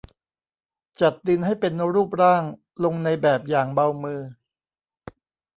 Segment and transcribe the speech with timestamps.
[1.01, 2.43] จัดดินให้เป็นรูปร่าง
[2.83, 4.21] ลงในแบบอย่างเบามือ